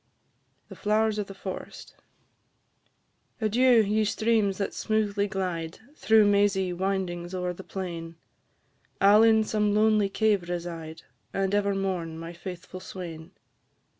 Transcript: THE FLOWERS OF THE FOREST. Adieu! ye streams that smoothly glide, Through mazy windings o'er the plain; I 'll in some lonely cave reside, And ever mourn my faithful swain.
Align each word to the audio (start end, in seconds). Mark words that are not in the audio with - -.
THE 0.67 0.75
FLOWERS 0.75 1.19
OF 1.19 1.27
THE 1.27 1.35
FOREST. 1.35 1.95
Adieu! 3.39 3.83
ye 3.83 4.03
streams 4.03 4.57
that 4.57 4.73
smoothly 4.73 5.27
glide, 5.27 5.77
Through 5.95 6.25
mazy 6.25 6.73
windings 6.73 7.35
o'er 7.35 7.53
the 7.53 7.63
plain; 7.63 8.15
I 8.99 9.13
'll 9.13 9.21
in 9.21 9.43
some 9.43 9.75
lonely 9.75 10.09
cave 10.09 10.49
reside, 10.49 11.03
And 11.35 11.53
ever 11.53 11.75
mourn 11.75 12.17
my 12.17 12.33
faithful 12.33 12.79
swain. 12.79 13.33